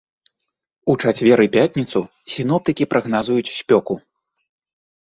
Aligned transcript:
У 0.93 0.95
чацвер 1.03 1.43
і 1.47 1.51
пятніцу 1.57 1.99
сіноптыкі 2.37 2.83
прагназуюць 2.95 3.53
спёку. 3.61 3.93